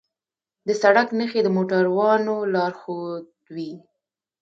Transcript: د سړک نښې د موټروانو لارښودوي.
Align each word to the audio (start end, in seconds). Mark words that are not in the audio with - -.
د 0.67 0.69
سړک 0.81 1.07
نښې 1.17 1.39
د 1.43 1.47
موټروانو 1.55 2.35
لارښودوي. 2.53 3.73